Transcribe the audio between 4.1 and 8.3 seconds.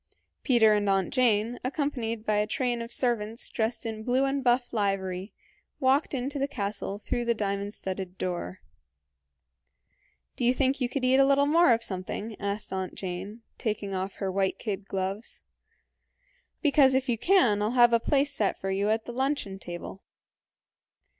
and buff livery, walked into the castle through the diamond studded